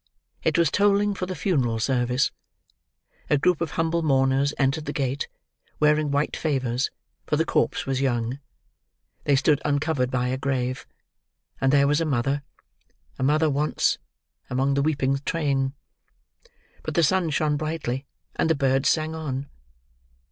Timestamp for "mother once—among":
13.21-14.73